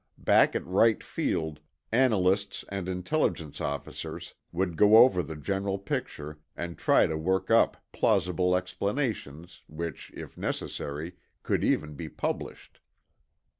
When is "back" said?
0.17-0.55